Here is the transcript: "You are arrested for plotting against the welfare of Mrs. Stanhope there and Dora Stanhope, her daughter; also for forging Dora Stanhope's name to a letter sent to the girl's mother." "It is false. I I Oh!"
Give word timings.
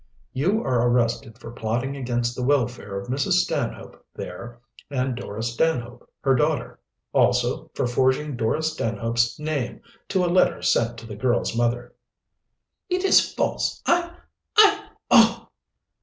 "You 0.33 0.63
are 0.63 0.89
arrested 0.89 1.37
for 1.37 1.51
plotting 1.51 1.95
against 1.95 2.35
the 2.35 2.41
welfare 2.41 2.99
of 2.99 3.07
Mrs. 3.07 3.33
Stanhope 3.33 4.03
there 4.15 4.59
and 4.89 5.15
Dora 5.15 5.43
Stanhope, 5.43 6.09
her 6.21 6.33
daughter; 6.33 6.79
also 7.13 7.69
for 7.75 7.85
forging 7.85 8.35
Dora 8.35 8.63
Stanhope's 8.63 9.37
name 9.37 9.79
to 10.07 10.25
a 10.25 10.25
letter 10.25 10.63
sent 10.63 10.97
to 10.97 11.05
the 11.05 11.15
girl's 11.15 11.55
mother." 11.55 11.93
"It 12.89 13.03
is 13.03 13.31
false. 13.33 13.79
I 13.85 14.15
I 14.57 14.87
Oh!" 15.11 15.49